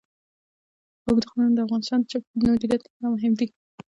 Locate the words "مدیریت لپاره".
2.55-3.09